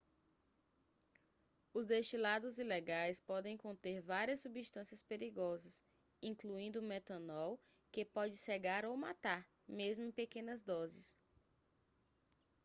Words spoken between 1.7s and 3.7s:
os destilados ilegais podem